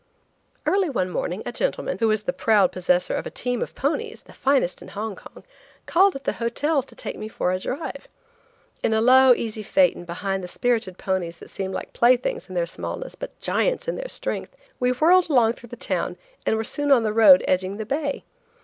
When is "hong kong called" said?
4.87-6.15